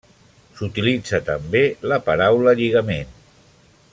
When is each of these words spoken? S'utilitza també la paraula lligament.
S'utilitza 0.61 1.19
també 1.27 1.61
la 1.93 2.01
paraula 2.09 2.57
lligament. 2.61 3.15